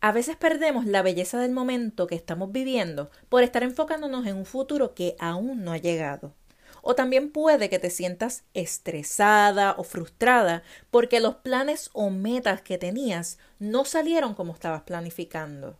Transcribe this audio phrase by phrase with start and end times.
[0.00, 4.46] A veces perdemos la belleza del momento que estamos viviendo por estar enfocándonos en un
[4.46, 6.34] futuro que aún no ha llegado.
[6.82, 12.78] O también puede que te sientas estresada o frustrada porque los planes o metas que
[12.78, 15.76] tenías no salieron como estabas planificando.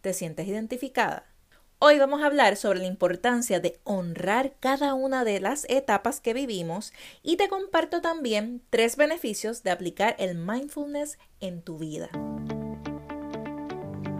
[0.00, 1.26] ¿Te sientes identificada?
[1.78, 6.32] Hoy vamos a hablar sobre la importancia de honrar cada una de las etapas que
[6.32, 12.08] vivimos y te comparto también tres beneficios de aplicar el mindfulness en tu vida.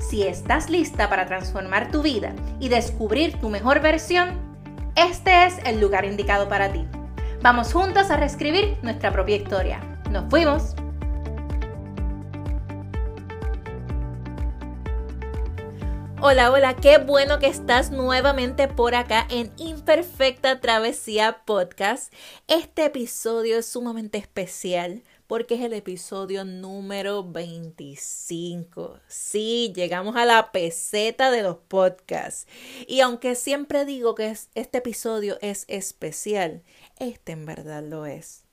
[0.00, 4.30] Si estás lista para transformar tu vida y descubrir tu mejor versión,
[4.94, 6.86] este es el lugar indicado para ti.
[7.42, 9.80] Vamos juntos a reescribir nuestra propia historia.
[10.10, 10.76] ¡Nos fuimos!
[16.20, 22.12] Hola, hola, qué bueno que estás nuevamente por acá en Imperfecta Travesía Podcast.
[22.48, 28.98] Este episodio es sumamente especial porque es el episodio número 25.
[29.08, 32.48] Sí, llegamos a la peseta de los podcasts.
[32.86, 36.62] Y aunque siempre digo que este episodio es especial,
[36.98, 38.44] este en verdad lo es.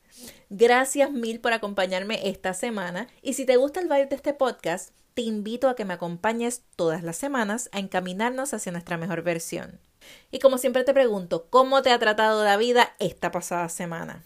[0.50, 4.92] Gracias mil por acompañarme esta semana y si te gusta el vibe de este podcast,
[5.14, 9.80] te invito a que me acompañes todas las semanas a encaminarnos hacia nuestra mejor versión.
[10.30, 14.26] Y como siempre te pregunto, ¿cómo te ha tratado la vida esta pasada semana?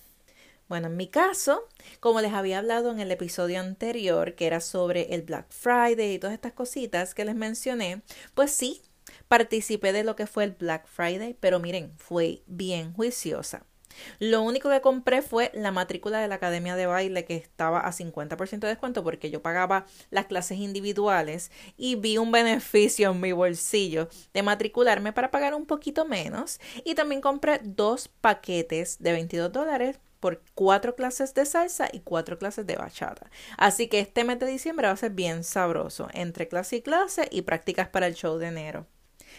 [0.69, 1.67] Bueno, en mi caso,
[1.99, 6.19] como les había hablado en el episodio anterior, que era sobre el Black Friday y
[6.19, 8.03] todas estas cositas que les mencioné,
[8.35, 8.83] pues sí,
[9.27, 13.65] participé de lo que fue el Black Friday, pero miren, fue bien juiciosa.
[14.19, 17.91] Lo único que compré fue la matrícula de la academia de baile que estaba a
[17.91, 23.31] 50% de descuento porque yo pagaba las clases individuales y vi un beneficio en mi
[23.31, 29.51] bolsillo de matricularme para pagar un poquito menos y también compré dos paquetes de 22
[29.51, 33.29] dólares por cuatro clases de salsa y cuatro clases de bachata.
[33.57, 37.27] Así que este mes de diciembre va a ser bien sabroso, entre clase y clase
[37.31, 38.85] y prácticas para el show de enero.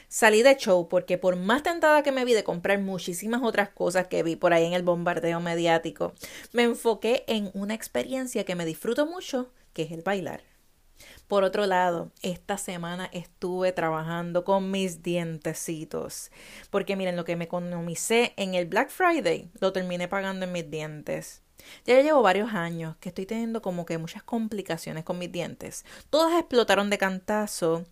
[0.08, 4.08] Salí de show porque por más tentada que me vi de comprar muchísimas otras cosas
[4.08, 6.14] que vi por ahí en el bombardeo mediático,
[6.52, 10.49] me enfoqué en una experiencia que me disfruto mucho, que es el bailar.
[11.28, 16.30] Por otro lado, esta semana estuve trabajando con mis dientecitos.
[16.70, 20.70] Porque miren, lo que me economicé en el Black Friday lo terminé pagando en mis
[20.70, 21.42] dientes.
[21.84, 25.84] Ya llevo varios años que estoy teniendo como que muchas complicaciones con mis dientes.
[26.10, 27.84] Todas explotaron de cantazo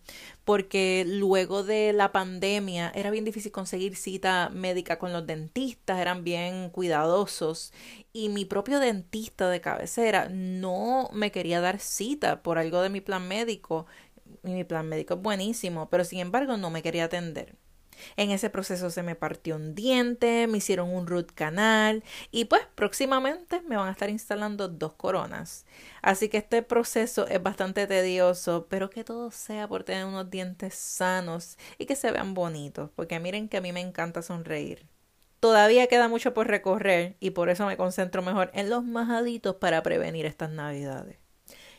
[0.45, 6.23] porque luego de la pandemia era bien difícil conseguir cita médica con los dentistas, eran
[6.23, 7.71] bien cuidadosos
[8.13, 13.01] y mi propio dentista de cabecera no me quería dar cita por algo de mi
[13.01, 13.85] plan médico.
[14.43, 17.55] Y mi plan médico es buenísimo, pero sin embargo no me quería atender.
[18.17, 22.61] En ese proceso se me partió un diente, me hicieron un root canal y pues
[22.75, 25.65] próximamente me van a estar instalando dos coronas.
[26.01, 30.75] Así que este proceso es bastante tedioso, pero que todo sea por tener unos dientes
[30.75, 34.85] sanos y que se vean bonitos, porque miren que a mí me encanta sonreír.
[35.39, 39.81] Todavía queda mucho por recorrer y por eso me concentro mejor en los majaditos para
[39.83, 41.17] prevenir estas navidades.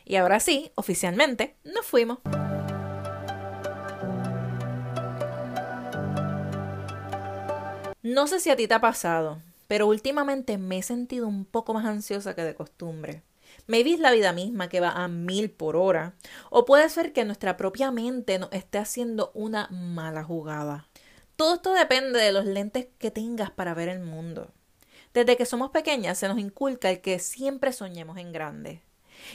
[0.03, 2.19] Y ahora sí, oficialmente, nos fuimos.
[8.11, 11.73] No sé si a ti te ha pasado, pero últimamente me he sentido un poco
[11.73, 13.23] más ansiosa que de costumbre.
[13.67, 16.13] Maybe es la vida misma que va a mil por hora,
[16.49, 20.89] o puede ser que nuestra propia mente nos esté haciendo una mala jugada.
[21.37, 24.51] Todo esto depende de los lentes que tengas para ver el mundo.
[25.13, 28.81] Desde que somos pequeñas se nos inculca el que siempre soñemos en grande.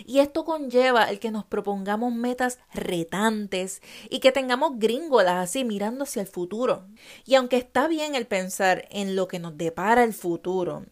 [0.04, 6.04] Y esto conlleva el que nos propongamos metas retantes y que tengamos gringolas así mirando
[6.04, 6.86] hacia el futuro.
[7.24, 10.84] Y aunque está bien el pensar en lo que nos depara el futuro,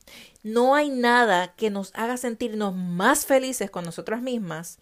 [0.42, 4.78] no hay nada que nos haga sentirnos más felices con nosotras mismas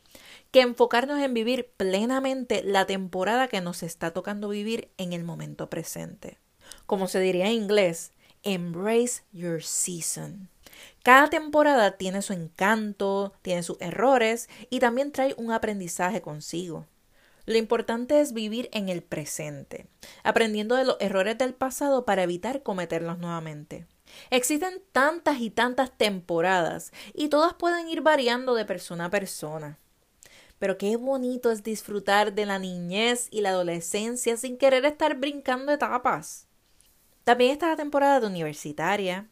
[0.51, 5.71] que enfocarnos en vivir plenamente la temporada que nos está tocando vivir en el momento
[5.71, 6.39] presente.
[6.87, 8.13] Como se diría en inglés,
[8.43, 10.52] embrace your season.
[11.03, 16.87] Cada temporada tiene su encanto, tiene sus errores y también trae un aprendizaje consigo.
[17.45, 19.89] Lo importante es vivir en el presente,
[20.23, 23.87] aprendiendo de los errores del pasado para evitar cometerlos nuevamente.
[24.31, 29.79] Existen tantas y tantas temporadas y todas pueden ir variando de persona a persona.
[30.61, 35.73] Pero qué bonito es disfrutar de la niñez y la adolescencia sin querer estar brincando
[35.73, 36.47] etapas.
[37.25, 39.29] También está la temporada de universitaria,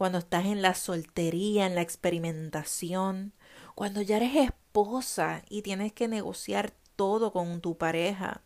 [0.00, 3.34] cuando estás en la soltería, en la experimentación,
[3.74, 8.40] cuando ya eres esposa y tienes que negociar todo con tu pareja,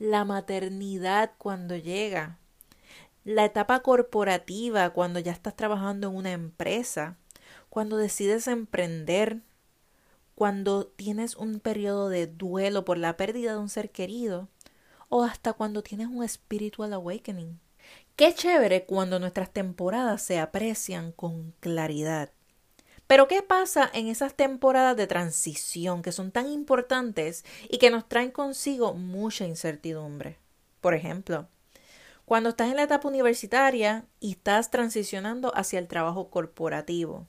[0.00, 2.40] la maternidad cuando llega,
[3.22, 7.16] la etapa corporativa cuando ya estás trabajando en una empresa,
[7.68, 9.42] cuando decides emprender,
[10.34, 14.48] cuando tienes un periodo de duelo por la pérdida de un ser querido,
[15.08, 17.60] o hasta cuando tienes un spiritual awakening.
[18.16, 22.30] Qué chévere cuando nuestras temporadas se aprecian con claridad.
[23.06, 28.08] Pero ¿qué pasa en esas temporadas de transición que son tan importantes y que nos
[28.08, 30.38] traen consigo mucha incertidumbre?
[30.80, 31.46] Por ejemplo,
[32.24, 37.26] cuando estás en la etapa universitaria y estás transicionando hacia el trabajo corporativo.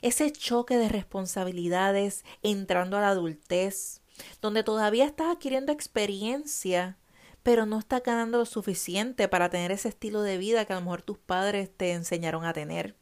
[0.00, 4.00] Ese choque de responsabilidades entrando a la adultez,
[4.40, 6.96] donde todavía estás adquiriendo experiencia
[7.42, 10.82] pero no está ganando lo suficiente para tener ese estilo de vida que a lo
[10.82, 12.96] mejor tus padres te enseñaron a tener.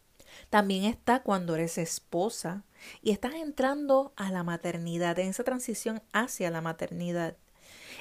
[0.50, 2.64] También está cuando eres esposa
[3.02, 7.36] y estás entrando a la maternidad, en esa transición hacia la maternidad.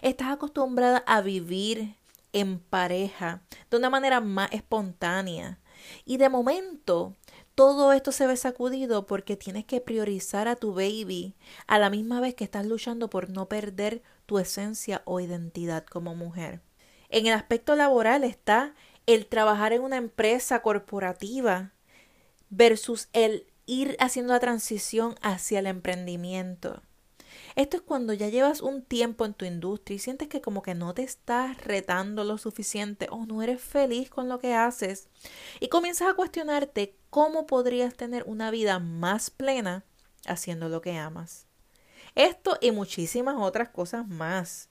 [0.02, 1.96] Estás acostumbrada a vivir
[2.34, 3.42] en pareja
[3.72, 5.60] de una manera más espontánea.
[6.04, 7.16] Y de momento
[7.56, 11.36] todo esto se ve sacudido porque tienes que priorizar a tu baby
[11.68, 16.16] a la misma vez que estás luchando por no perder tu esencia o identidad como
[16.16, 16.62] mujer.
[17.10, 18.74] En el aspecto laboral está
[19.06, 21.72] el trabajar en una empresa corporativa
[22.50, 26.82] versus el ir haciendo la transición hacia el emprendimiento.
[27.56, 30.76] Esto es cuando ya llevas un tiempo en tu industria y sientes que como que
[30.76, 35.08] no te estás retando lo suficiente o no eres feliz con lo que haces
[35.62, 39.86] y comienzas a cuestionarte cómo podrías tener una vida más plena
[40.28, 41.48] haciendo lo que amas.
[42.14, 44.70] Esto y muchísimas otras cosas más.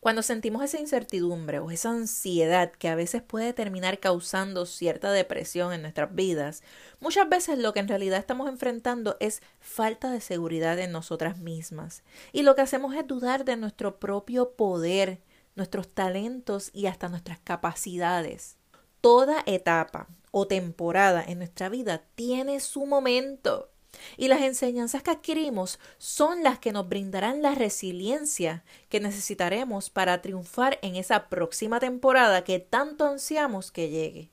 [0.00, 5.74] Cuando sentimos esa incertidumbre o esa ansiedad que a veces puede terminar causando cierta depresión
[5.74, 6.62] en nuestras vidas,
[7.00, 12.02] muchas veces lo que en realidad estamos enfrentando es falta de seguridad en nosotras mismas.
[12.32, 15.20] Y lo que hacemos es dudar de nuestro propio poder,
[15.54, 18.56] nuestros talentos y hasta nuestras capacidades.
[19.02, 23.70] Toda etapa o temporada en nuestra vida tiene su momento.
[24.16, 30.22] Y las enseñanzas que adquirimos son las que nos brindarán la resiliencia que necesitaremos para
[30.22, 34.30] triunfar en esa próxima temporada que tanto ansiamos que llegue.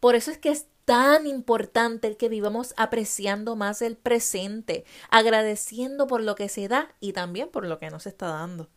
[0.00, 6.06] Por eso es que es tan importante el que vivamos apreciando más el presente, agradeciendo
[6.06, 8.70] por lo que se da y también por lo que nos está dando.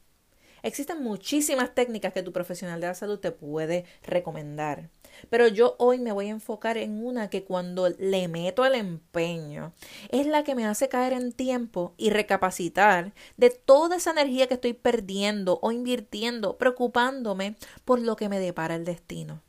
[0.64, 4.90] Existen muchísimas técnicas que tu profesional de la salud te puede recomendar.
[5.30, 9.74] Pero yo hoy me voy a enfocar en una que cuando le meto el empeño
[10.10, 14.56] es la que me hace caer en tiempo y recapacitar de toda esa energía que
[14.56, 17.56] estoy perdiendo o invirtiendo, preocupándome
[17.86, 19.42] por lo que me depara el destino.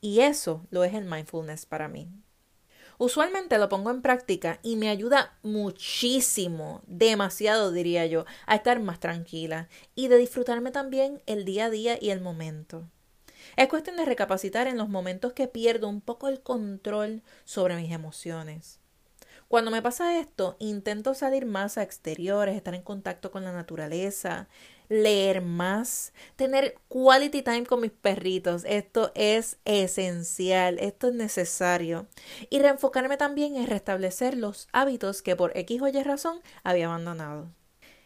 [0.00, 2.08] Y eso lo es el mindfulness para mí.
[3.02, 9.00] Usualmente lo pongo en práctica y me ayuda muchísimo, demasiado diría yo, a estar más
[9.00, 12.84] tranquila y de disfrutarme también el día a día y el momento.
[13.56, 17.92] Es cuestión de recapacitar en los momentos que pierdo un poco el control sobre mis
[17.92, 18.80] emociones.
[19.48, 24.48] Cuando me pasa esto, intento salir más a exteriores, estar en contacto con la naturaleza,
[24.88, 28.64] leer más, tener quality time con mis perritos.
[28.64, 32.06] Esto es esencial, esto es necesario.
[32.48, 37.48] Y reenfocarme también en restablecer los hábitos que por X o Y razón había abandonado.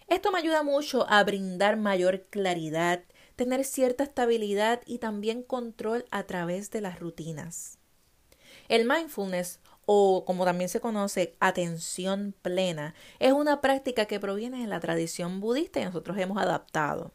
[0.08, 3.02] Esto me ayuda mucho a brindar mayor claridad,
[3.36, 7.78] tener cierta estabilidad y también control a través de las rutinas.
[8.68, 14.66] El mindfulness o como también se conoce, atención plena, es una práctica que proviene de
[14.66, 17.12] la tradición budista y nosotros hemos adaptado.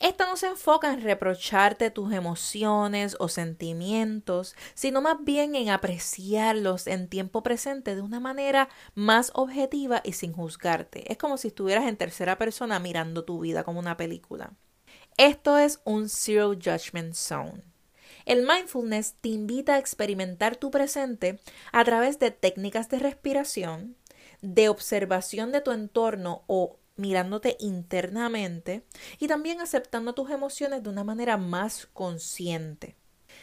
[0.00, 6.88] Esta no se enfoca en reprocharte tus emociones o sentimientos, sino más bien en apreciarlos
[6.88, 11.10] en tiempo presente de una manera más objetiva y sin juzgarte.
[11.10, 14.52] Es como si estuvieras en tercera persona mirando tu vida como una película.
[15.16, 17.62] Esto es un Zero Judgment Zone.
[18.24, 21.38] El mindfulness te invita a experimentar tu presente
[21.70, 23.96] a través de técnicas de respiración,
[24.42, 28.82] de observación de tu entorno o mirándote internamente
[29.20, 32.96] y también aceptando tus emociones de una manera más consciente.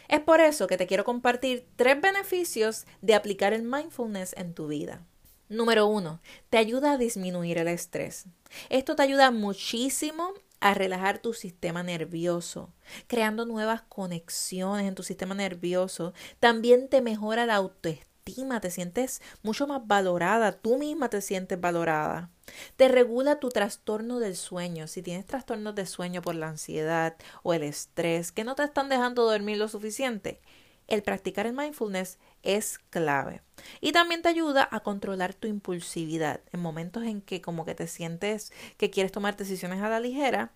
[0.08, 4.66] Es por eso que te quiero compartir tres beneficios de aplicar el mindfulness en tu
[4.66, 5.06] vida.
[5.48, 8.26] Número uno, te ayuda a disminuir el estrés.
[8.68, 12.72] Esto te ayuda muchísimo a relajar tu sistema nervioso,
[13.08, 16.14] creando nuevas conexiones en tu sistema nervioso.
[16.38, 22.30] También te mejora la autoestima, te sientes mucho más valorada, tú misma te sientes valorada.
[22.76, 24.86] Te regula tu trastorno del sueño.
[24.86, 28.88] Si tienes trastornos de sueño por la ansiedad o el estrés que no te están
[28.88, 30.40] dejando dormir lo suficiente,
[30.86, 33.42] el practicar el mindfulness es clave.
[33.80, 37.86] Y también te ayuda a controlar tu impulsividad en momentos en que como que te
[37.86, 40.52] sientes que quieres tomar decisiones a la ligera.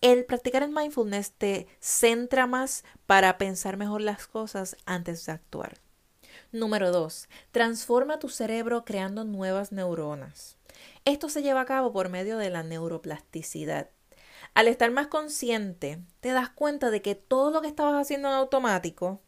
[0.00, 5.78] El practicar el mindfulness te centra más para pensar mejor las cosas antes de actuar.
[6.52, 7.28] Número 2.
[7.52, 10.56] Transforma tu cerebro creando nuevas neuronas.
[11.04, 13.90] Esto se lleva a cabo por medio de la neuroplasticidad.
[14.54, 18.34] Al estar más consciente, te das cuenta de que todo lo que estabas haciendo en
[18.34, 19.20] automático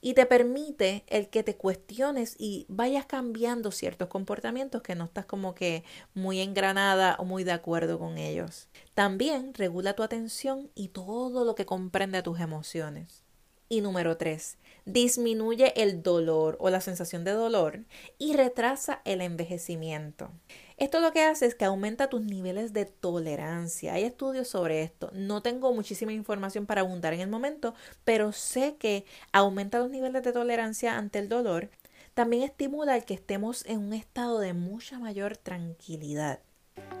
[0.00, 5.26] y te permite el que te cuestiones y vayas cambiando ciertos comportamientos que no estás
[5.26, 5.84] como que
[6.14, 8.68] muy engranada o muy de acuerdo con ellos.
[8.94, 13.22] También regula tu atención y todo lo que comprende a tus emociones.
[13.68, 17.84] Y número tres, disminuye el dolor o la sensación de dolor
[18.18, 20.30] y retrasa el envejecimiento.
[20.78, 23.94] Esto lo que hace es que aumenta tus niveles de tolerancia.
[23.94, 25.10] Hay estudios sobre esto.
[25.12, 27.74] No tengo muchísima información para abundar en el momento,
[28.04, 31.70] pero sé que aumenta los niveles de tolerancia ante el dolor.
[32.14, 36.40] También estimula el que estemos en un estado de mucha mayor tranquilidad.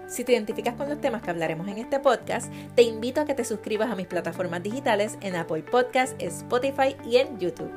[0.06, 3.34] Si te identificas con los temas que hablaremos en este podcast, te invito a que
[3.34, 7.72] te suscribas a mis plataformas digitales en Apple Podcasts, Spotify y en YouTube.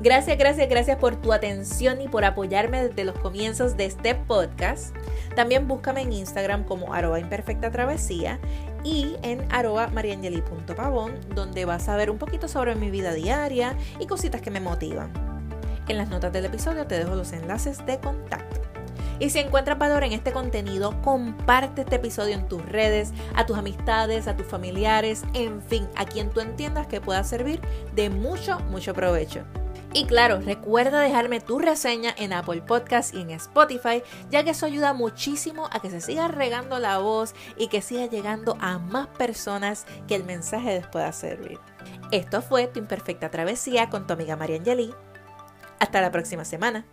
[0.00, 4.94] Gracias, gracias, gracias por tu atención y por apoyarme desde los comienzos de este podcast.
[5.34, 7.18] También búscame en Instagram como arroba
[7.72, 8.38] travesía
[8.84, 14.06] y en arroba mariangeli.pavón, donde vas a ver un poquito sobre mi vida diaria y
[14.06, 15.12] cositas que me motivan.
[15.88, 18.75] En las notas del episodio te dejo los enlaces de contacto.
[19.18, 23.56] Y si encuentras valor en este contenido, comparte este episodio en tus redes, a tus
[23.56, 27.60] amistades, a tus familiares, en fin, a quien tú entiendas que pueda servir
[27.94, 29.44] de mucho, mucho provecho.
[29.92, 34.66] Y claro, recuerda dejarme tu reseña en Apple Podcast y en Spotify, ya que eso
[34.66, 39.06] ayuda muchísimo a que se siga regando la voz y que siga llegando a más
[39.06, 41.58] personas que el mensaje les pueda servir.
[42.10, 44.92] Esto fue Tu Imperfecta Travesía con tu amiga María Angelí.
[45.78, 46.84] Hasta la próxima semana.